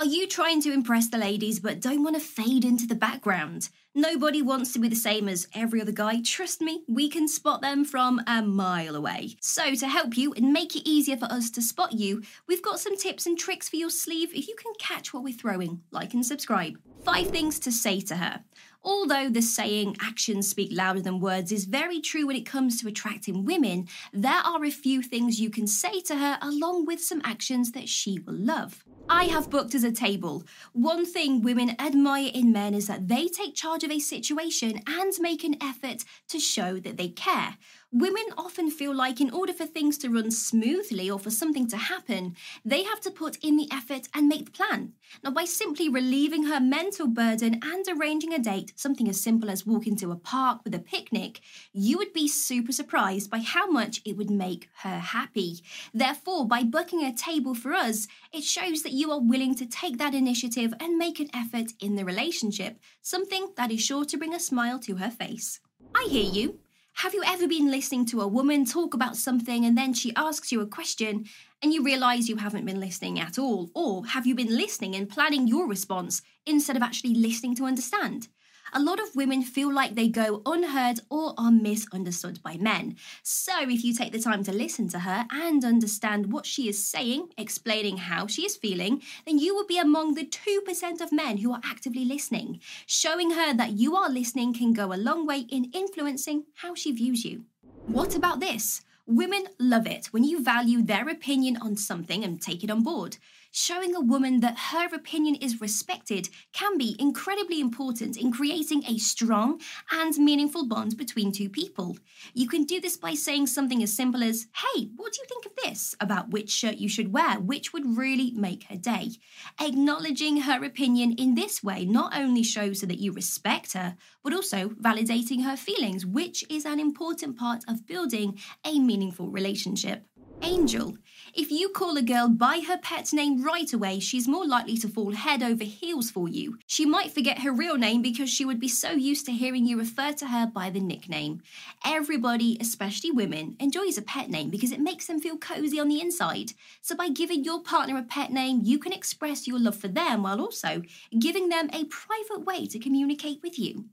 Are 0.00 0.06
you 0.06 0.28
trying 0.28 0.62
to 0.62 0.72
impress 0.72 1.08
the 1.08 1.18
ladies 1.18 1.58
but 1.58 1.80
don't 1.80 2.04
want 2.04 2.14
to 2.14 2.20
fade 2.20 2.64
into 2.64 2.86
the 2.86 2.94
background? 2.94 3.68
Nobody 3.98 4.42
wants 4.42 4.72
to 4.72 4.78
be 4.78 4.86
the 4.86 4.94
same 4.94 5.28
as 5.28 5.48
every 5.56 5.82
other 5.82 5.90
guy. 5.90 6.20
Trust 6.22 6.60
me, 6.60 6.84
we 6.86 7.08
can 7.08 7.26
spot 7.26 7.62
them 7.62 7.84
from 7.84 8.22
a 8.28 8.40
mile 8.40 8.94
away. 8.94 9.34
So, 9.40 9.74
to 9.74 9.88
help 9.88 10.16
you 10.16 10.32
and 10.34 10.52
make 10.52 10.76
it 10.76 10.88
easier 10.88 11.16
for 11.16 11.24
us 11.24 11.50
to 11.50 11.60
spot 11.60 11.94
you, 11.94 12.22
we've 12.46 12.62
got 12.62 12.78
some 12.78 12.96
tips 12.96 13.26
and 13.26 13.36
tricks 13.36 13.68
for 13.68 13.74
your 13.74 13.90
sleeve 13.90 14.32
if 14.32 14.46
you 14.46 14.54
can 14.54 14.72
catch 14.78 15.12
what 15.12 15.24
we're 15.24 15.34
throwing. 15.34 15.82
Like 15.90 16.14
and 16.14 16.24
subscribe. 16.24 16.78
Five 17.04 17.30
things 17.30 17.58
to 17.58 17.72
say 17.72 18.00
to 18.02 18.14
her. 18.14 18.44
Although 18.84 19.30
the 19.30 19.42
saying 19.42 19.96
actions 20.00 20.48
speak 20.48 20.70
louder 20.72 21.00
than 21.00 21.18
words 21.18 21.50
is 21.50 21.64
very 21.64 22.00
true 22.00 22.28
when 22.28 22.36
it 22.36 22.46
comes 22.46 22.80
to 22.80 22.86
attracting 22.86 23.44
women, 23.44 23.88
there 24.12 24.42
are 24.44 24.64
a 24.64 24.70
few 24.70 25.02
things 25.02 25.40
you 25.40 25.50
can 25.50 25.66
say 25.66 26.00
to 26.02 26.16
her 26.16 26.38
along 26.40 26.86
with 26.86 27.02
some 27.02 27.20
actions 27.24 27.72
that 27.72 27.88
she 27.88 28.20
will 28.20 28.34
love. 28.36 28.84
I 29.10 29.24
have 29.24 29.48
booked 29.48 29.74
as 29.74 29.84
a 29.84 29.92
table. 29.92 30.44
One 30.74 31.06
thing 31.06 31.40
women 31.40 31.74
admire 31.78 32.30
in 32.32 32.52
men 32.52 32.74
is 32.74 32.88
that 32.88 33.08
they 33.08 33.26
take 33.26 33.54
charge 33.54 33.82
of 33.82 33.87
a 33.90 33.98
situation 33.98 34.80
and 34.86 35.12
make 35.20 35.44
an 35.44 35.56
effort 35.62 36.04
to 36.28 36.38
show 36.38 36.78
that 36.80 36.96
they 36.96 37.08
care. 37.08 37.56
Women 37.90 38.24
often 38.36 38.70
feel 38.70 38.94
like, 38.94 39.18
in 39.18 39.30
order 39.30 39.54
for 39.54 39.64
things 39.64 39.96
to 39.98 40.10
run 40.10 40.30
smoothly 40.30 41.10
or 41.10 41.18
for 41.18 41.30
something 41.30 41.66
to 41.68 41.78
happen, 41.78 42.36
they 42.62 42.82
have 42.82 43.00
to 43.00 43.10
put 43.10 43.38
in 43.42 43.56
the 43.56 43.66
effort 43.72 44.08
and 44.14 44.28
make 44.28 44.44
the 44.44 44.50
plan. 44.50 44.92
Now, 45.24 45.30
by 45.30 45.46
simply 45.46 45.88
relieving 45.88 46.44
her 46.44 46.60
mental 46.60 47.06
burden 47.06 47.58
and 47.62 47.86
arranging 47.88 48.34
a 48.34 48.38
date, 48.38 48.74
something 48.76 49.08
as 49.08 49.18
simple 49.18 49.48
as 49.48 49.64
walking 49.64 49.96
to 49.96 50.10
a 50.10 50.16
park 50.16 50.60
with 50.64 50.74
a 50.74 50.78
picnic, 50.78 51.40
you 51.72 51.96
would 51.96 52.12
be 52.12 52.28
super 52.28 52.72
surprised 52.72 53.30
by 53.30 53.38
how 53.38 53.70
much 53.70 54.02
it 54.04 54.18
would 54.18 54.30
make 54.30 54.68
her 54.82 54.98
happy. 54.98 55.60
Therefore, 55.94 56.46
by 56.46 56.64
booking 56.64 57.02
a 57.02 57.14
table 57.14 57.54
for 57.54 57.72
us, 57.72 58.06
it 58.34 58.44
shows 58.44 58.82
that 58.82 58.92
you 58.92 59.10
are 59.12 59.20
willing 59.20 59.54
to 59.54 59.66
take 59.66 59.96
that 59.96 60.14
initiative 60.14 60.74
and 60.78 60.98
make 60.98 61.20
an 61.20 61.30
effort 61.32 61.72
in 61.80 61.96
the 61.96 62.04
relationship, 62.04 62.78
something 63.00 63.48
that 63.56 63.72
is 63.72 63.80
sure 63.80 64.04
to 64.04 64.18
bring 64.18 64.34
a 64.34 64.40
smile 64.40 64.78
to 64.80 64.96
her 64.96 65.10
face. 65.10 65.60
I 65.94 66.06
hear 66.10 66.30
you. 66.30 66.58
Have 66.98 67.14
you 67.14 67.22
ever 67.24 67.46
been 67.46 67.70
listening 67.70 68.06
to 68.06 68.22
a 68.22 68.26
woman 68.26 68.64
talk 68.64 68.92
about 68.92 69.16
something 69.16 69.64
and 69.64 69.78
then 69.78 69.94
she 69.94 70.12
asks 70.16 70.50
you 70.50 70.60
a 70.60 70.66
question 70.66 71.26
and 71.62 71.72
you 71.72 71.84
realise 71.84 72.28
you 72.28 72.34
haven't 72.34 72.64
been 72.64 72.80
listening 72.80 73.20
at 73.20 73.38
all? 73.38 73.70
Or 73.72 74.04
have 74.04 74.26
you 74.26 74.34
been 74.34 74.56
listening 74.56 74.96
and 74.96 75.08
planning 75.08 75.46
your 75.46 75.68
response 75.68 76.22
instead 76.44 76.74
of 76.74 76.82
actually 76.82 77.14
listening 77.14 77.54
to 77.54 77.66
understand? 77.66 78.26
A 78.72 78.80
lot 78.80 79.00
of 79.00 79.14
women 79.16 79.42
feel 79.42 79.72
like 79.72 79.94
they 79.94 80.08
go 80.08 80.42
unheard 80.46 81.00
or 81.10 81.34
are 81.38 81.50
misunderstood 81.50 82.42
by 82.42 82.56
men. 82.56 82.96
So, 83.22 83.52
if 83.62 83.84
you 83.84 83.94
take 83.94 84.12
the 84.12 84.20
time 84.20 84.42
to 84.44 84.52
listen 84.52 84.88
to 84.90 85.00
her 85.00 85.26
and 85.30 85.64
understand 85.64 86.32
what 86.32 86.46
she 86.46 86.68
is 86.68 86.84
saying, 86.84 87.30
explaining 87.36 87.98
how 87.98 88.26
she 88.26 88.44
is 88.44 88.56
feeling, 88.56 89.02
then 89.26 89.38
you 89.38 89.54
will 89.54 89.66
be 89.66 89.78
among 89.78 90.14
the 90.14 90.26
2% 90.26 91.00
of 91.00 91.12
men 91.12 91.38
who 91.38 91.52
are 91.52 91.60
actively 91.64 92.04
listening. 92.04 92.60
Showing 92.86 93.32
her 93.32 93.54
that 93.54 93.72
you 93.72 93.96
are 93.96 94.10
listening 94.10 94.54
can 94.54 94.72
go 94.72 94.92
a 94.92 94.96
long 94.96 95.26
way 95.26 95.40
in 95.50 95.70
influencing 95.72 96.44
how 96.56 96.74
she 96.74 96.92
views 96.92 97.24
you. 97.24 97.44
What 97.86 98.14
about 98.14 98.40
this? 98.40 98.82
Women 99.06 99.44
love 99.58 99.86
it 99.86 100.06
when 100.12 100.22
you 100.22 100.42
value 100.42 100.82
their 100.82 101.08
opinion 101.08 101.56
on 101.62 101.76
something 101.76 102.22
and 102.22 102.42
take 102.42 102.62
it 102.62 102.70
on 102.70 102.82
board. 102.82 103.16
Showing 103.50 103.94
a 103.94 104.00
woman 104.00 104.40
that 104.40 104.58
her 104.58 104.94
opinion 104.94 105.36
is 105.36 105.60
respected 105.60 106.28
can 106.52 106.76
be 106.76 106.94
incredibly 106.98 107.60
important 107.60 108.18
in 108.18 108.30
creating 108.30 108.84
a 108.86 108.98
strong 108.98 109.58
and 109.90 110.16
meaningful 110.18 110.66
bond 110.66 110.98
between 110.98 111.32
two 111.32 111.48
people. 111.48 111.96
You 112.34 112.46
can 112.46 112.64
do 112.64 112.78
this 112.78 112.98
by 112.98 113.14
saying 113.14 113.46
something 113.46 113.82
as 113.82 113.96
simple 113.96 114.22
as, 114.22 114.48
Hey, 114.54 114.90
what 114.96 115.14
do 115.14 115.20
you 115.22 115.26
think 115.26 115.46
of 115.46 115.52
this 115.64 115.94
about 115.98 116.28
which 116.28 116.50
shirt 116.50 116.76
you 116.76 116.90
should 116.90 117.12
wear, 117.12 117.40
which 117.40 117.72
would 117.72 117.96
really 117.96 118.32
make 118.32 118.64
her 118.64 118.76
day? 118.76 119.12
Acknowledging 119.58 120.42
her 120.42 120.62
opinion 120.62 121.12
in 121.12 121.34
this 121.34 121.62
way 121.62 121.86
not 121.86 122.14
only 122.14 122.42
shows 122.42 122.82
her 122.82 122.86
that 122.86 123.00
you 123.00 123.12
respect 123.12 123.72
her, 123.72 123.96
but 124.22 124.34
also 124.34 124.68
validating 124.68 125.44
her 125.44 125.56
feelings, 125.56 126.04
which 126.04 126.44
is 126.50 126.66
an 126.66 126.78
important 126.78 127.38
part 127.38 127.64
of 127.66 127.86
building 127.86 128.38
a 128.66 128.78
meaningful 128.78 129.30
relationship. 129.30 130.04
Angel. 130.42 130.96
If 131.34 131.50
you 131.50 131.68
call 131.68 131.96
a 131.96 132.02
girl 132.02 132.28
by 132.28 132.62
her 132.66 132.78
pet 132.78 133.12
name 133.12 133.42
right 133.42 133.70
away, 133.72 134.00
she's 134.00 134.26
more 134.26 134.46
likely 134.46 134.78
to 134.78 134.88
fall 134.88 135.12
head 135.12 135.42
over 135.42 135.64
heels 135.64 136.10
for 136.10 136.28
you. 136.28 136.58
She 136.66 136.86
might 136.86 137.12
forget 137.12 137.40
her 137.40 137.52
real 137.52 137.76
name 137.76 138.02
because 138.02 138.30
she 138.30 138.44
would 138.44 138.58
be 138.58 138.68
so 138.68 138.92
used 138.92 139.26
to 139.26 139.32
hearing 139.32 139.66
you 139.66 139.78
refer 139.78 140.12
to 140.14 140.28
her 140.28 140.46
by 140.46 140.70
the 140.70 140.80
nickname. 140.80 141.42
Everybody, 141.84 142.56
especially 142.60 143.10
women, 143.10 143.56
enjoys 143.60 143.98
a 143.98 144.02
pet 144.02 144.30
name 144.30 144.48
because 144.48 144.72
it 144.72 144.80
makes 144.80 145.06
them 145.06 145.20
feel 145.20 145.36
cozy 145.36 145.78
on 145.78 145.88
the 145.88 146.00
inside. 146.00 146.52
So 146.80 146.96
by 146.96 147.10
giving 147.10 147.44
your 147.44 147.62
partner 147.62 147.98
a 147.98 148.02
pet 148.02 148.32
name, 148.32 148.60
you 148.62 148.78
can 148.78 148.92
express 148.92 149.46
your 149.46 149.58
love 149.58 149.76
for 149.76 149.88
them 149.88 150.22
while 150.22 150.40
also 150.40 150.82
giving 151.18 151.48
them 151.48 151.68
a 151.72 151.84
private 151.84 152.44
way 152.46 152.66
to 152.66 152.78
communicate 152.78 153.40
with 153.42 153.58
you. 153.58 153.86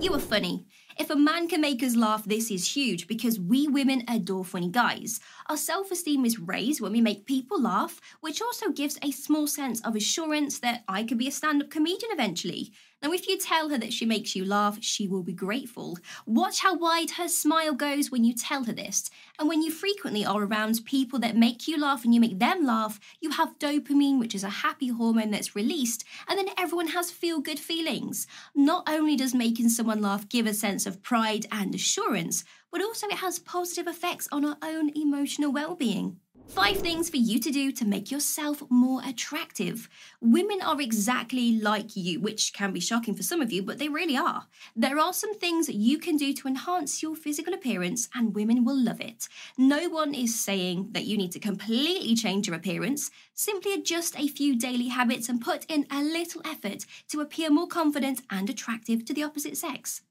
You 0.00 0.14
are 0.14 0.18
funny. 0.18 0.66
If 0.98 1.10
a 1.10 1.16
man 1.16 1.48
can 1.48 1.60
make 1.60 1.82
us 1.82 1.96
laugh, 1.96 2.24
this 2.24 2.50
is 2.50 2.76
huge 2.76 3.06
because 3.06 3.40
we 3.40 3.66
women 3.66 4.04
adore 4.08 4.44
funny 4.44 4.68
guys. 4.68 5.20
Our 5.48 5.56
self 5.56 5.90
esteem 5.90 6.24
is 6.24 6.38
raised 6.38 6.80
when 6.80 6.92
we 6.92 7.00
make 7.00 7.26
people 7.26 7.60
laugh, 7.60 8.00
which 8.20 8.42
also 8.42 8.70
gives 8.70 8.98
a 9.02 9.10
small 9.10 9.46
sense 9.46 9.80
of 9.82 9.96
assurance 9.96 10.58
that 10.58 10.82
I 10.88 11.04
could 11.04 11.18
be 11.18 11.28
a 11.28 11.32
stand 11.32 11.62
up 11.62 11.70
comedian 11.70 12.12
eventually. 12.12 12.72
Now, 13.02 13.10
if 13.10 13.26
you 13.26 13.36
tell 13.36 13.68
her 13.70 13.78
that 13.78 13.92
she 13.92 14.06
makes 14.06 14.36
you 14.36 14.44
laugh, 14.44 14.78
she 14.80 15.08
will 15.08 15.24
be 15.24 15.32
grateful. 15.32 15.98
Watch 16.24 16.60
how 16.60 16.76
wide 16.76 17.10
her 17.12 17.26
smile 17.26 17.74
goes 17.74 18.12
when 18.12 18.22
you 18.22 18.32
tell 18.32 18.62
her 18.62 18.72
this. 18.72 19.10
And 19.40 19.48
when 19.48 19.60
you 19.60 19.72
frequently 19.72 20.24
are 20.24 20.44
around 20.44 20.84
people 20.84 21.18
that 21.18 21.36
make 21.36 21.66
you 21.66 21.80
laugh 21.80 22.04
and 22.04 22.14
you 22.14 22.20
make 22.20 22.38
them 22.38 22.64
laugh, 22.64 23.00
you 23.20 23.30
have 23.30 23.58
dopamine, 23.58 24.20
which 24.20 24.36
is 24.36 24.44
a 24.44 24.48
happy 24.48 24.86
hormone 24.86 25.32
that's 25.32 25.56
released, 25.56 26.04
and 26.28 26.38
then 26.38 26.54
everyone 26.56 26.88
has 26.88 27.10
feel 27.10 27.40
good 27.40 27.58
feelings. 27.58 28.28
Not 28.54 28.88
only 28.88 29.16
does 29.16 29.34
making 29.34 29.61
someone 29.70 30.00
laugh 30.00 30.28
give 30.28 30.46
a 30.46 30.54
sense 30.54 30.86
of 30.86 31.02
pride 31.02 31.46
and 31.52 31.74
assurance, 31.74 32.44
but 32.70 32.82
also 32.82 33.06
it 33.06 33.18
has 33.18 33.38
positive 33.38 33.86
effects 33.86 34.28
on 34.32 34.44
our 34.44 34.56
own 34.62 34.90
emotional 34.96 35.52
well 35.52 35.74
being. 35.74 36.18
Five 36.54 36.76
things 36.76 37.08
for 37.08 37.16
you 37.16 37.40
to 37.40 37.50
do 37.50 37.72
to 37.72 37.84
make 37.86 38.10
yourself 38.10 38.62
more 38.68 39.00
attractive. 39.06 39.88
Women 40.20 40.60
are 40.60 40.78
exactly 40.82 41.58
like 41.58 41.96
you, 41.96 42.20
which 42.20 42.52
can 42.52 42.74
be 42.74 42.78
shocking 42.78 43.14
for 43.14 43.22
some 43.22 43.40
of 43.40 43.50
you, 43.50 43.62
but 43.62 43.78
they 43.78 43.88
really 43.88 44.18
are. 44.18 44.48
There 44.76 44.98
are 44.98 45.14
some 45.14 45.34
things 45.34 45.70
you 45.70 45.98
can 45.98 46.18
do 46.18 46.34
to 46.34 46.48
enhance 46.48 47.02
your 47.02 47.16
physical 47.16 47.54
appearance, 47.54 48.10
and 48.14 48.34
women 48.34 48.66
will 48.66 48.76
love 48.76 49.00
it. 49.00 49.28
No 49.56 49.88
one 49.88 50.12
is 50.12 50.38
saying 50.38 50.88
that 50.92 51.06
you 51.06 51.16
need 51.16 51.32
to 51.32 51.38
completely 51.40 52.14
change 52.14 52.48
your 52.48 52.56
appearance. 52.56 53.10
Simply 53.32 53.72
adjust 53.72 54.14
a 54.18 54.28
few 54.28 54.54
daily 54.54 54.88
habits 54.88 55.30
and 55.30 55.40
put 55.40 55.64
in 55.70 55.86
a 55.90 56.02
little 56.02 56.42
effort 56.44 56.84
to 57.08 57.22
appear 57.22 57.48
more 57.48 57.66
confident 57.66 58.20
and 58.28 58.50
attractive 58.50 59.06
to 59.06 59.14
the 59.14 59.22
opposite 59.22 59.56
sex. 59.56 60.02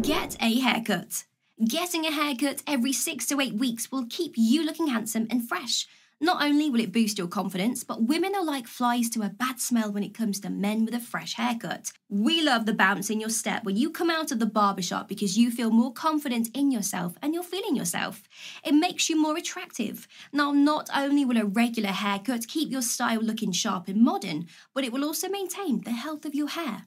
Get 0.00 0.34
a 0.40 0.60
haircut. 0.60 1.24
Getting 1.68 2.06
a 2.06 2.10
haircut 2.10 2.62
every 2.66 2.94
six 2.94 3.26
to 3.26 3.38
eight 3.38 3.52
weeks 3.52 3.92
will 3.92 4.06
keep 4.08 4.32
you 4.34 4.64
looking 4.64 4.86
handsome 4.86 5.26
and 5.28 5.46
fresh. 5.46 5.86
Not 6.18 6.42
only 6.42 6.70
will 6.70 6.80
it 6.80 6.90
boost 6.90 7.18
your 7.18 7.26
confidence, 7.26 7.84
but 7.84 8.04
women 8.04 8.34
are 8.34 8.44
like 8.44 8.66
flies 8.66 9.10
to 9.10 9.20
a 9.20 9.28
bad 9.28 9.60
smell 9.60 9.92
when 9.92 10.02
it 10.02 10.14
comes 10.14 10.40
to 10.40 10.48
men 10.48 10.86
with 10.86 10.94
a 10.94 11.00
fresh 11.00 11.34
haircut. 11.34 11.92
We 12.08 12.42
love 12.42 12.64
the 12.64 12.72
bounce 12.72 13.10
in 13.10 13.20
your 13.20 13.28
step 13.28 13.64
when 13.64 13.76
you 13.76 13.90
come 13.90 14.08
out 14.08 14.32
of 14.32 14.38
the 14.38 14.46
barbershop 14.46 15.06
because 15.06 15.36
you 15.36 15.50
feel 15.50 15.70
more 15.70 15.92
confident 15.92 16.48
in 16.54 16.70
yourself 16.70 17.18
and 17.20 17.34
you're 17.34 17.42
feeling 17.42 17.76
yourself. 17.76 18.22
It 18.64 18.72
makes 18.72 19.10
you 19.10 19.20
more 19.20 19.36
attractive. 19.36 20.08
Now, 20.32 20.52
not 20.52 20.88
only 20.96 21.26
will 21.26 21.36
a 21.36 21.44
regular 21.44 21.90
haircut 21.90 22.48
keep 22.48 22.70
your 22.70 22.80
style 22.80 23.20
looking 23.20 23.52
sharp 23.52 23.86
and 23.86 24.00
modern, 24.00 24.46
but 24.72 24.84
it 24.84 24.94
will 24.94 25.04
also 25.04 25.28
maintain 25.28 25.82
the 25.82 25.90
health 25.90 26.24
of 26.24 26.34
your 26.34 26.48
hair. 26.48 26.86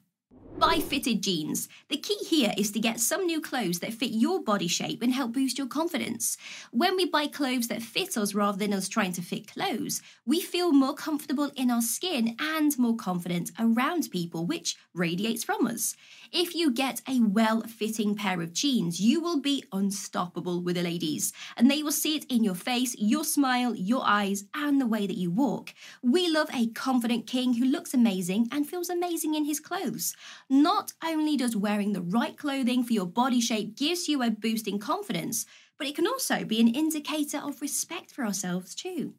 Buy 0.60 0.80
fitted 0.80 1.22
jeans. 1.22 1.68
The 1.90 1.98
key 1.98 2.18
here 2.26 2.54
is 2.58 2.72
to 2.72 2.80
get 2.80 3.00
some 3.00 3.26
new 3.26 3.42
clothes 3.42 3.80
that 3.80 3.94
fit 3.94 4.12
your 4.12 4.42
body 4.42 4.68
shape 4.68 5.02
and 5.02 5.14
help 5.14 5.34
boost 5.34 5.58
your 5.58 5.68
confidence. 5.68 6.38
When 6.72 6.96
we 6.96 7.06
buy 7.06 7.28
clothes 7.28 7.68
that 7.68 7.82
fit 7.82 8.18
us 8.18 8.34
rather 8.34 8.58
than 8.58 8.74
us 8.74 8.88
trying 8.88 9.12
to 9.14 9.22
fit 9.22 9.48
clothes, 9.48 10.02
we 10.26 10.40
feel 10.40 10.72
more 10.72 10.94
comfortable 10.94 11.52
in 11.56 11.70
our 11.70 11.82
skin 11.82 12.36
and 12.40 12.78
more 12.78 12.96
confident 12.96 13.52
around 13.60 14.10
people, 14.12 14.46
which 14.46 14.78
radiates 14.94 15.44
from 15.44 15.68
us. 15.68 15.96
If 16.32 16.56
you 16.56 16.72
get 16.72 17.02
a 17.08 17.20
well 17.20 17.62
fitting 17.62 18.16
pair 18.16 18.42
of 18.42 18.54
jeans, 18.54 19.00
you 19.00 19.22
will 19.22 19.40
be 19.40 19.64
unstoppable 19.72 20.62
with 20.62 20.76
the 20.76 20.84
ladies, 20.84 21.34
and 21.58 21.70
they 21.70 21.84
will 21.84 21.92
see 21.92 22.16
it 22.16 22.26
in 22.26 22.44
your 22.44 22.56
face, 22.56 22.96
your 22.98 23.24
smile, 23.24 23.76
your 23.76 24.02
eyes, 24.06 24.46
and 24.54 24.80
the 24.80 24.88
way 24.88 25.08
that 25.08 25.18
you 25.18 25.30
walk. 25.30 25.74
We 26.02 26.30
love 26.30 26.50
a 26.54 26.68
confident 26.68 27.28
king 27.28 27.54
who 27.54 27.66
looks 27.66 27.94
amazing 27.94 28.48
and 28.52 28.68
feels 28.68 28.90
amazing 28.90 29.36
in 29.36 29.46
his 29.46 29.60
clothes. 29.60 30.16
Not 30.50 30.94
only 31.04 31.38
does 31.38 31.56
wearing 31.56 31.94
the 31.94 32.02
right 32.02 32.38
clothing 32.38 32.84
for 32.84 32.94
your 32.94 33.06
body 33.06 33.42
shape 33.42 33.76
gives 33.76 34.08
you 34.08 34.22
a 34.22 34.30
boost 34.30 34.68
in 34.68 34.80
confidence, 34.80 35.46
but 35.78 35.88
it 35.88 35.96
can 35.96 36.08
also 36.08 36.44
be 36.44 36.60
an 36.60 36.68
indicator 36.68 37.38
of 37.38 37.62
respect 37.62 38.12
for 38.12 38.26
ourselves 38.26 38.76
too. 38.76 39.14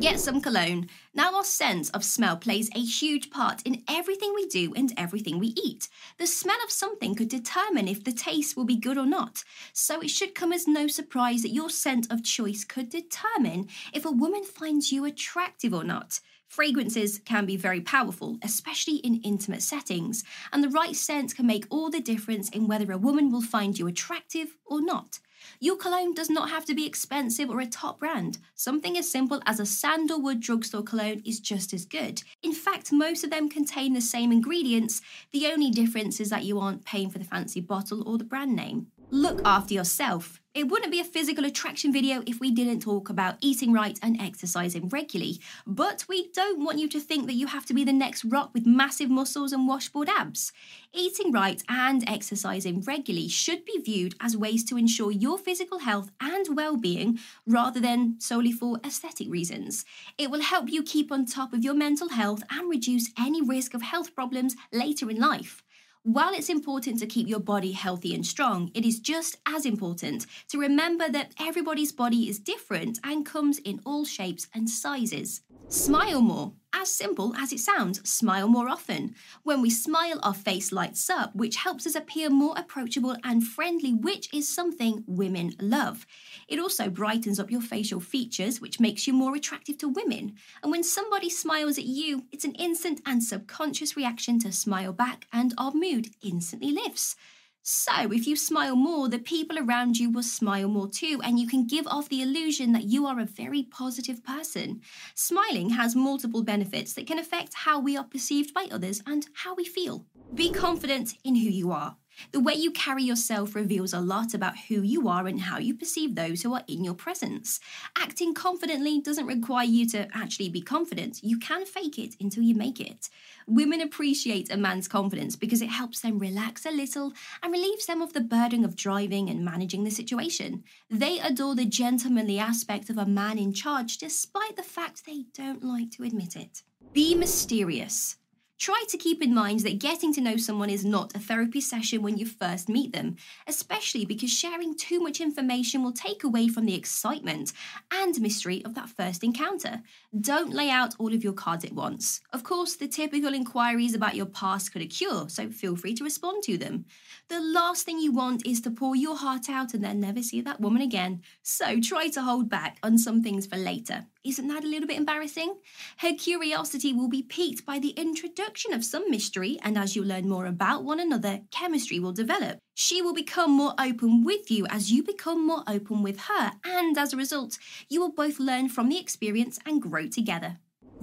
Get 0.00 0.20
some 0.20 0.40
cologne. 0.40 0.88
Now, 1.14 1.34
our 1.34 1.44
sense 1.44 1.90
of 1.90 2.02
smell 2.02 2.38
plays 2.38 2.70
a 2.74 2.80
huge 2.80 3.30
part 3.30 3.60
in 3.62 3.82
everything 3.88 4.32
we 4.34 4.46
do 4.46 4.72
and 4.74 4.92
everything 4.96 5.38
we 5.38 5.48
eat. 5.48 5.88
The 6.18 6.26
smell 6.26 6.56
of 6.64 6.70
something 6.70 7.14
could 7.14 7.28
determine 7.28 7.88
if 7.88 8.02
the 8.02 8.12
taste 8.12 8.56
will 8.56 8.64
be 8.64 8.76
good 8.76 8.96
or 8.96 9.04
not, 9.04 9.44
so 9.74 10.00
it 10.00 10.08
should 10.08 10.34
come 10.34 10.52
as 10.52 10.66
no 10.66 10.86
surprise 10.86 11.42
that 11.42 11.52
your 11.52 11.68
scent 11.68 12.10
of 12.10 12.24
choice 12.24 12.64
could 12.64 12.88
determine 12.88 13.68
if 13.92 14.06
a 14.06 14.10
woman 14.10 14.44
finds 14.44 14.92
you 14.92 15.04
attractive 15.04 15.74
or 15.74 15.84
not. 15.84 16.20
Fragrances 16.52 17.18
can 17.24 17.46
be 17.46 17.56
very 17.56 17.80
powerful, 17.80 18.36
especially 18.42 18.96
in 18.96 19.22
intimate 19.22 19.62
settings, 19.62 20.22
and 20.52 20.62
the 20.62 20.68
right 20.68 20.94
scent 20.94 21.34
can 21.34 21.46
make 21.46 21.64
all 21.70 21.88
the 21.88 21.98
difference 21.98 22.50
in 22.50 22.68
whether 22.68 22.92
a 22.92 22.98
woman 22.98 23.32
will 23.32 23.40
find 23.40 23.78
you 23.78 23.86
attractive 23.86 24.58
or 24.66 24.82
not. 24.82 25.18
Your 25.60 25.76
cologne 25.76 26.12
does 26.12 26.28
not 26.28 26.50
have 26.50 26.66
to 26.66 26.74
be 26.74 26.84
expensive 26.84 27.48
or 27.48 27.60
a 27.60 27.66
top 27.66 28.00
brand. 28.00 28.36
Something 28.54 28.98
as 28.98 29.10
simple 29.10 29.40
as 29.46 29.60
a 29.60 29.64
sandalwood 29.64 30.40
drugstore 30.40 30.82
cologne 30.82 31.22
is 31.24 31.40
just 31.40 31.72
as 31.72 31.86
good. 31.86 32.22
In 32.42 32.52
fact, 32.52 32.92
most 32.92 33.24
of 33.24 33.30
them 33.30 33.48
contain 33.48 33.94
the 33.94 34.02
same 34.02 34.30
ingredients. 34.30 35.00
The 35.30 35.46
only 35.46 35.70
difference 35.70 36.20
is 36.20 36.28
that 36.28 36.44
you 36.44 36.60
aren't 36.60 36.84
paying 36.84 37.08
for 37.08 37.18
the 37.18 37.24
fancy 37.24 37.62
bottle 37.62 38.06
or 38.06 38.18
the 38.18 38.24
brand 38.24 38.54
name. 38.54 38.88
Look 39.14 39.42
after 39.44 39.74
yourself. 39.74 40.40
It 40.54 40.68
wouldn't 40.68 40.90
be 40.90 40.98
a 40.98 41.04
physical 41.04 41.44
attraction 41.44 41.92
video 41.92 42.22
if 42.26 42.40
we 42.40 42.50
didn't 42.50 42.80
talk 42.80 43.10
about 43.10 43.36
eating 43.42 43.70
right 43.70 43.98
and 44.02 44.18
exercising 44.18 44.88
regularly. 44.88 45.38
But 45.66 46.06
we 46.08 46.30
don't 46.32 46.64
want 46.64 46.78
you 46.78 46.88
to 46.88 46.98
think 46.98 47.26
that 47.26 47.34
you 47.34 47.46
have 47.48 47.66
to 47.66 47.74
be 47.74 47.84
the 47.84 47.92
next 47.92 48.24
rock 48.24 48.54
with 48.54 48.64
massive 48.64 49.10
muscles 49.10 49.52
and 49.52 49.68
washboard 49.68 50.08
abs. 50.08 50.50
Eating 50.94 51.30
right 51.30 51.62
and 51.68 52.08
exercising 52.08 52.80
regularly 52.80 53.28
should 53.28 53.66
be 53.66 53.82
viewed 53.84 54.14
as 54.18 54.34
ways 54.34 54.64
to 54.64 54.78
ensure 54.78 55.12
your 55.12 55.36
physical 55.36 55.80
health 55.80 56.10
and 56.18 56.56
well 56.56 56.78
being 56.78 57.18
rather 57.46 57.80
than 57.80 58.18
solely 58.18 58.50
for 58.50 58.80
aesthetic 58.82 59.28
reasons. 59.30 59.84
It 60.16 60.30
will 60.30 60.40
help 60.40 60.70
you 60.70 60.82
keep 60.82 61.12
on 61.12 61.26
top 61.26 61.52
of 61.52 61.62
your 61.62 61.74
mental 61.74 62.08
health 62.08 62.42
and 62.50 62.70
reduce 62.70 63.10
any 63.18 63.42
risk 63.42 63.74
of 63.74 63.82
health 63.82 64.14
problems 64.14 64.56
later 64.72 65.10
in 65.10 65.18
life. 65.18 65.62
While 66.04 66.34
it's 66.34 66.48
important 66.48 66.98
to 66.98 67.06
keep 67.06 67.28
your 67.28 67.38
body 67.38 67.70
healthy 67.70 68.12
and 68.12 68.26
strong, 68.26 68.72
it 68.74 68.84
is 68.84 68.98
just 68.98 69.36
as 69.46 69.64
important 69.64 70.26
to 70.48 70.58
remember 70.58 71.08
that 71.08 71.32
everybody's 71.38 71.92
body 71.92 72.28
is 72.28 72.40
different 72.40 72.98
and 73.04 73.24
comes 73.24 73.58
in 73.58 73.80
all 73.86 74.04
shapes 74.04 74.48
and 74.52 74.68
sizes. 74.68 75.42
Smile 75.68 76.20
more. 76.20 76.52
As 76.74 76.90
simple 76.90 77.34
as 77.36 77.52
it 77.52 77.60
sounds, 77.60 78.06
smile 78.08 78.48
more 78.48 78.68
often. 78.68 79.14
When 79.42 79.62
we 79.62 79.70
smile, 79.70 80.18
our 80.22 80.34
face 80.34 80.72
lights 80.72 81.08
up, 81.08 81.34
which 81.34 81.56
helps 81.56 81.86
us 81.86 81.94
appear 81.94 82.28
more 82.28 82.54
approachable 82.56 83.16
and 83.22 83.46
friendly, 83.46 83.92
which 83.92 84.32
is 84.34 84.48
something 84.48 85.04
women 85.06 85.52
love. 85.60 86.06
It 86.48 86.58
also 86.58 86.90
brightens 86.90 87.38
up 87.38 87.50
your 87.50 87.60
facial 87.60 88.00
features, 88.00 88.60
which 88.60 88.80
makes 88.80 89.06
you 89.06 89.12
more 89.12 89.36
attractive 89.36 89.78
to 89.78 89.88
women. 89.88 90.34
And 90.62 90.72
when 90.72 90.82
somebody 90.82 91.30
smiles 91.30 91.78
at 91.78 91.84
you, 91.84 92.24
it's 92.32 92.44
an 92.44 92.54
instant 92.54 93.00
and 93.06 93.22
subconscious 93.22 93.96
reaction 93.96 94.38
to 94.40 94.50
smile 94.50 94.92
back, 94.92 95.26
and 95.32 95.54
our 95.56 95.72
mood 95.72 96.08
instantly 96.22 96.72
lifts. 96.72 97.16
So, 97.64 98.10
if 98.10 98.26
you 98.26 98.34
smile 98.34 98.74
more, 98.74 99.08
the 99.08 99.20
people 99.20 99.56
around 99.56 99.96
you 99.96 100.10
will 100.10 100.24
smile 100.24 100.68
more 100.68 100.88
too, 100.88 101.20
and 101.22 101.38
you 101.38 101.46
can 101.46 101.64
give 101.66 101.86
off 101.86 102.08
the 102.08 102.20
illusion 102.20 102.72
that 102.72 102.84
you 102.84 103.06
are 103.06 103.20
a 103.20 103.24
very 103.24 103.62
positive 103.62 104.24
person. 104.24 104.80
Smiling 105.14 105.70
has 105.70 105.94
multiple 105.94 106.42
benefits 106.42 106.94
that 106.94 107.06
can 107.06 107.20
affect 107.20 107.54
how 107.54 107.78
we 107.78 107.96
are 107.96 108.02
perceived 108.02 108.52
by 108.52 108.66
others 108.72 109.00
and 109.06 109.28
how 109.34 109.54
we 109.54 109.64
feel. 109.64 110.04
Be 110.34 110.50
confident 110.50 111.14
in 111.22 111.36
who 111.36 111.48
you 111.48 111.70
are. 111.70 111.96
The 112.32 112.40
way 112.40 112.54
you 112.54 112.70
carry 112.70 113.02
yourself 113.02 113.54
reveals 113.54 113.92
a 113.92 114.00
lot 114.00 114.34
about 114.34 114.58
who 114.68 114.82
you 114.82 115.08
are 115.08 115.26
and 115.26 115.40
how 115.40 115.58
you 115.58 115.74
perceive 115.74 116.14
those 116.14 116.42
who 116.42 116.54
are 116.54 116.64
in 116.68 116.84
your 116.84 116.94
presence. 116.94 117.60
Acting 117.96 118.34
confidently 118.34 119.00
doesn't 119.00 119.26
require 119.26 119.66
you 119.66 119.86
to 119.90 120.08
actually 120.14 120.48
be 120.48 120.62
confident. 120.62 121.20
You 121.22 121.38
can 121.38 121.64
fake 121.64 121.98
it 121.98 122.14
until 122.20 122.42
you 122.42 122.54
make 122.54 122.80
it. 122.80 123.08
Women 123.46 123.80
appreciate 123.80 124.52
a 124.52 124.56
man's 124.56 124.88
confidence 124.88 125.36
because 125.36 125.62
it 125.62 125.70
helps 125.70 126.00
them 126.00 126.18
relax 126.18 126.64
a 126.64 126.70
little 126.70 127.12
and 127.42 127.52
relieves 127.52 127.86
them 127.86 128.02
of 128.02 128.12
the 128.12 128.20
burden 128.20 128.64
of 128.64 128.76
driving 128.76 129.28
and 129.28 129.44
managing 129.44 129.84
the 129.84 129.90
situation. 129.90 130.64
They 130.90 131.18
adore 131.18 131.54
the 131.54 131.64
gentlemanly 131.64 132.38
aspect 132.38 132.88
of 132.90 132.98
a 132.98 133.06
man 133.06 133.38
in 133.38 133.52
charge 133.52 133.98
despite 133.98 134.56
the 134.56 134.62
fact 134.62 135.06
they 135.06 135.24
don't 135.34 135.64
like 135.64 135.90
to 135.92 136.04
admit 136.04 136.36
it. 136.36 136.62
Be 136.92 137.14
mysterious. 137.14 138.16
Try 138.62 138.84
to 138.90 138.96
keep 138.96 139.20
in 139.20 139.34
mind 139.34 139.58
that 139.64 139.80
getting 139.80 140.14
to 140.14 140.20
know 140.20 140.36
someone 140.36 140.70
is 140.70 140.84
not 140.84 141.16
a 141.16 141.18
therapy 141.18 141.60
session 141.60 142.00
when 142.00 142.16
you 142.16 142.24
first 142.24 142.68
meet 142.68 142.92
them, 142.92 143.16
especially 143.48 144.04
because 144.04 144.30
sharing 144.30 144.76
too 144.76 145.00
much 145.00 145.20
information 145.20 145.82
will 145.82 145.90
take 145.90 146.22
away 146.22 146.46
from 146.46 146.64
the 146.64 146.76
excitement 146.76 147.52
and 147.90 148.20
mystery 148.20 148.64
of 148.64 148.76
that 148.76 148.88
first 148.88 149.24
encounter. 149.24 149.82
Don't 150.16 150.54
lay 150.54 150.70
out 150.70 150.94
all 151.00 151.12
of 151.12 151.24
your 151.24 151.32
cards 151.32 151.64
at 151.64 151.72
once. 151.72 152.20
Of 152.32 152.44
course, 152.44 152.76
the 152.76 152.86
typical 152.86 153.34
inquiries 153.34 153.96
about 153.96 154.14
your 154.14 154.26
past 154.26 154.72
could 154.72 154.82
occur, 154.82 155.26
so 155.26 155.50
feel 155.50 155.74
free 155.74 155.94
to 155.94 156.04
respond 156.04 156.44
to 156.44 156.56
them. 156.56 156.84
The 157.26 157.40
last 157.40 157.84
thing 157.84 157.98
you 157.98 158.12
want 158.12 158.46
is 158.46 158.60
to 158.60 158.70
pour 158.70 158.94
your 158.94 159.16
heart 159.16 159.50
out 159.50 159.74
and 159.74 159.82
then 159.82 159.98
never 159.98 160.22
see 160.22 160.40
that 160.40 160.60
woman 160.60 160.82
again, 160.82 161.22
so 161.42 161.80
try 161.80 162.06
to 162.10 162.22
hold 162.22 162.48
back 162.48 162.78
on 162.84 162.96
some 162.96 163.24
things 163.24 163.44
for 163.44 163.56
later. 163.56 164.06
Isn't 164.24 164.46
that 164.46 164.62
a 164.62 164.68
little 164.68 164.86
bit 164.86 164.98
embarrassing? 164.98 165.56
Her 165.96 166.14
curiosity 166.14 166.92
will 166.92 167.08
be 167.08 167.24
piqued 167.24 167.66
by 167.66 167.80
the 167.80 167.88
introduction 167.90 168.72
of 168.72 168.84
some 168.84 169.10
mystery, 169.10 169.58
and 169.62 169.76
as 169.76 169.96
you 169.96 170.04
learn 170.04 170.28
more 170.28 170.46
about 170.46 170.84
one 170.84 171.00
another, 171.00 171.40
chemistry 171.50 171.98
will 171.98 172.12
develop. 172.12 172.58
She 172.74 173.02
will 173.02 173.14
become 173.14 173.50
more 173.50 173.74
open 173.80 174.22
with 174.22 174.48
you 174.48 174.64
as 174.66 174.92
you 174.92 175.02
become 175.02 175.44
more 175.44 175.64
open 175.66 176.04
with 176.04 176.20
her, 176.20 176.52
and 176.64 176.96
as 176.96 177.12
a 177.12 177.16
result, 177.16 177.58
you 177.88 177.98
will 177.98 178.12
both 178.12 178.38
learn 178.38 178.68
from 178.68 178.88
the 178.88 179.00
experience 179.00 179.58
and 179.66 179.82
grow 179.82 180.06
together. 180.06 180.58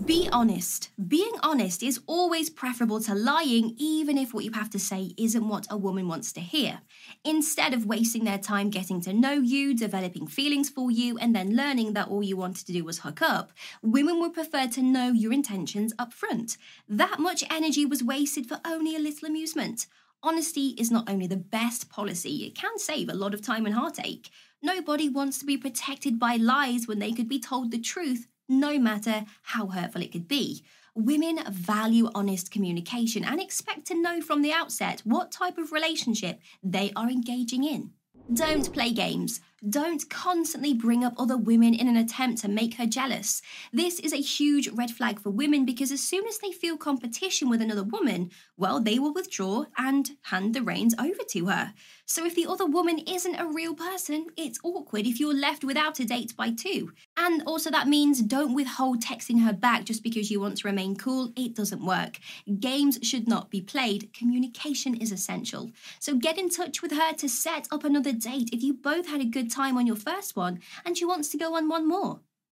Be 0.06 0.30
honest. 0.32 0.90
Being 1.08 1.34
honest 1.44 1.84
is 1.84 2.00
always 2.08 2.50
preferable 2.50 3.00
to 3.02 3.14
lying, 3.14 3.76
even 3.78 4.18
if 4.18 4.34
what 4.34 4.44
you 4.44 4.52
have 4.54 4.70
to 4.72 4.80
say 4.80 5.12
isn't 5.18 5.48
what 5.48 5.68
a 5.70 5.78
woman 5.78 6.08
wants 6.08 6.32
to 6.34 6.40
hear. 6.40 6.82
Instead 7.24 7.74
of 7.74 7.86
wasting 7.86 8.24
their 8.24 8.38
time 8.38 8.70
getting 8.70 9.02
to 9.02 9.14
know 9.14 9.34
you, 9.34 9.76
developing 9.76 10.26
feelings 10.26 10.70
for 10.70 10.90
you, 10.90 11.18
and 11.18 11.36
then 11.36 11.56
learning 11.56 11.94
that 11.94 12.08
all 12.08 12.24
you 12.24 12.38
wanted 12.38 12.66
to 12.66 12.74
do 12.74 12.84
was 12.84 13.00
hook 13.00 13.22
up, 13.22 13.52
women 13.84 14.20
would 14.20 14.34
prefer 14.34 14.68
to 14.68 14.82
know 14.82 15.12
your 15.12 15.34
intentions 15.34 15.94
up 16.00 16.14
front. 16.14 16.58
That 16.88 17.20
much 17.20 17.44
energy 17.50 17.86
was 17.86 18.04
wasted 18.04 18.48
for 18.48 18.60
only 18.66 18.96
a 18.96 19.00
little 19.00 19.28
amusement. 19.28 19.86
Honesty 20.24 20.76
is 20.78 20.92
not 20.92 21.10
only 21.10 21.28
the 21.28 21.38
best 21.38 21.90
policy, 21.90 22.46
it 22.46 22.56
can 22.56 22.78
save 22.78 23.10
a 23.10 23.14
lot 23.14 23.34
of 23.34 23.42
time 23.42 23.66
and 23.66 23.76
heartache. 23.76 24.30
Nobody 24.62 25.08
wants 25.08 25.40
to 25.40 25.46
be 25.46 25.58
protected 25.58 26.20
by 26.20 26.36
lies 26.36 26.88
when 26.88 27.00
they 27.00 27.12
could 27.12 27.30
be 27.30 27.40
told 27.40 27.72
the 27.72 27.80
truth 27.80 28.28
no 28.50 28.78
matter 28.80 29.26
how 29.44 29.68
hurtful 29.68 30.02
it 30.02 30.12
could 30.12 30.28
be. 30.28 30.64
Women 30.96 31.40
value 31.50 32.10
honest 32.14 32.52
communication 32.52 33.24
and 33.24 33.40
expect 33.40 33.86
to 33.88 34.02
know 34.02 34.20
from 34.20 34.42
the 34.42 34.52
outset 34.52 35.02
what 35.06 35.32
type 35.32 35.58
of 35.58 35.72
relationship 35.72 36.42
they 36.62 36.92
are 36.96 37.10
engaging 37.10 37.64
in. 37.64 37.92
Don't 38.34 38.72
play 38.74 38.92
games. 38.92 39.42
Don't 39.68 40.08
constantly 40.10 40.74
bring 40.74 41.04
up 41.04 41.16
other 41.18 41.36
women 41.36 41.74
in 41.74 41.88
an 41.88 41.98
attempt 41.98 42.42
to 42.42 42.48
make 42.48 42.76
her 42.76 42.86
jealous. 42.86 43.42
This 43.74 44.00
is 44.00 44.14
a 44.14 44.18
huge 44.18 44.70
red 44.70 44.92
flag 44.92 45.20
for 45.20 45.32
women 45.32 45.66
because 45.66 45.92
as 45.92 46.02
soon 46.02 46.28
as 46.28 46.38
they 46.38 46.52
feel 46.52 46.78
competition 46.78 47.50
with 47.50 47.60
another 47.60 47.84
woman, 47.84 48.30
well, 48.56 48.80
they 48.80 49.00
will 49.00 49.14
withdraw 49.14 49.66
and 49.78 50.12
hand 50.24 50.54
the 50.54 50.62
reins 50.62 50.94
over 51.00 51.24
to 51.30 51.48
her. 51.48 51.74
So 52.10 52.26
if 52.26 52.34
the 52.34 52.48
other 52.48 52.66
woman 52.66 52.98
isn't 53.08 53.36
a 53.36 53.46
real 53.46 53.76
person, 53.76 54.26
it's 54.36 54.58
awkward 54.64 55.06
if 55.06 55.20
you're 55.20 55.32
left 55.32 55.64
without 55.64 56.00
a 56.00 56.06
date 56.06 56.36
by 56.36 56.50
two. 56.50 56.92
And 57.16 57.44
also, 57.46 57.70
that 57.70 57.88
means 57.88 58.24
don't 58.24 58.56
withhold 58.56 59.04
texting 59.04 59.44
her 59.44 59.54
back 59.54 59.86
just 59.86 60.02
because 60.02 60.32
you 60.32 60.40
want 60.40 60.58
to 60.58 60.68
remain 60.68 60.96
cool. 60.96 61.32
It 61.36 61.54
doesn't 61.54 61.86
work. 61.86 62.18
Games 62.60 62.98
should 63.04 63.28
not 63.28 63.52
be 63.52 63.62
played. 63.62 64.12
Communication 64.12 64.96
is 64.96 65.12
essential. 65.12 65.70
So 66.00 66.16
get 66.16 66.40
in 66.40 66.50
touch 66.50 66.82
with 66.82 66.94
her 66.94 67.14
to 67.14 67.30
set 67.30 67.68
up 67.72 67.84
another 67.84 68.12
date 68.12 68.50
if 68.52 68.64
you 68.64 68.74
both 68.74 69.08
had 69.08 69.22
a 69.22 69.26
good 69.26 69.52
time 69.52 69.78
on 69.78 69.86
your 69.86 69.96
first 69.96 70.36
one 70.36 70.62
and 70.84 70.98
she 70.98 71.06
wants 71.06 71.30
to 71.30 71.38
go 71.38 71.56
on 71.56 71.70
one 71.70 71.88
more. 71.88 72.22